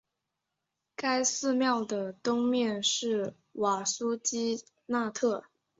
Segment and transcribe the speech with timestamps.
[0.95, 5.43] 该寺庙的东面是瓦苏基纳特。